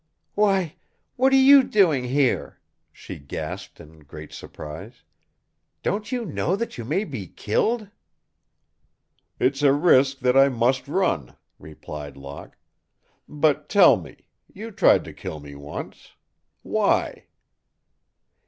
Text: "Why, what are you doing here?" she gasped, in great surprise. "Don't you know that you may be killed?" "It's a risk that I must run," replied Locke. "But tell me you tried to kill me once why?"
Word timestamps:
"Why, 0.33 0.77
what 1.15 1.31
are 1.31 1.35
you 1.35 1.61
doing 1.61 2.05
here?" 2.05 2.59
she 2.91 3.19
gasped, 3.19 3.79
in 3.79 3.99
great 3.99 4.33
surprise. 4.33 5.03
"Don't 5.83 6.11
you 6.11 6.25
know 6.25 6.55
that 6.55 6.75
you 6.75 6.83
may 6.85 7.03
be 7.03 7.27
killed?" 7.27 7.87
"It's 9.39 9.61
a 9.61 9.71
risk 9.71 10.17
that 10.21 10.35
I 10.35 10.49
must 10.49 10.87
run," 10.87 11.37
replied 11.59 12.17
Locke. 12.17 12.57
"But 13.29 13.69
tell 13.69 13.95
me 13.95 14.25
you 14.51 14.71
tried 14.71 15.03
to 15.03 15.13
kill 15.13 15.39
me 15.39 15.53
once 15.53 16.13
why?" 16.63 17.27